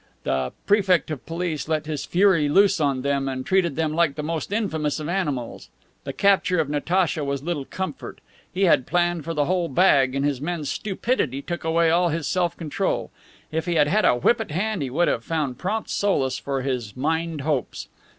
The 0.23 0.51
Prefect 0.65 1.11
of 1.11 1.27
Police 1.27 1.67
let 1.67 1.85
his 1.85 2.05
fury 2.05 2.49
loose 2.49 2.81
on 2.81 3.03
them 3.03 3.29
and 3.29 3.45
treated 3.45 3.75
them 3.75 3.93
like 3.93 4.15
the 4.15 4.23
most 4.23 4.51
infamous 4.51 4.99
of 4.99 5.07
animals. 5.07 5.69
The 6.05 6.11
capture 6.11 6.57
of 6.59 6.69
Natacha 6.71 7.23
was 7.23 7.43
little 7.43 7.65
comfort. 7.65 8.17
He 8.51 8.63
had 8.63 8.87
planned 8.87 9.23
for 9.25 9.35
the 9.35 9.45
whole 9.45 9.69
bag, 9.69 10.15
and 10.15 10.25
his 10.25 10.41
men's 10.41 10.71
stupidity 10.71 11.43
took 11.43 11.63
away 11.63 11.91
all 11.91 12.09
his 12.09 12.25
self 12.25 12.57
control. 12.57 13.11
If 13.51 13.67
he 13.67 13.75
had 13.75 13.87
had 13.89 14.03
a 14.03 14.15
whip 14.15 14.41
at 14.41 14.49
hand 14.49 14.81
he 14.81 14.89
would 14.89 15.07
have 15.07 15.23
found 15.23 15.59
prompt 15.59 15.91
solace 15.91 16.39
for 16.39 16.63
his 16.63 16.97
mined 16.97 17.41
hopes. 17.41 17.87